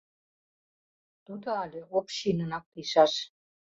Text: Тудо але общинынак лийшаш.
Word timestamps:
Тудо 1.25 1.47
але 1.63 1.79
общинынак 1.97 2.65
лийшаш. 2.73 3.13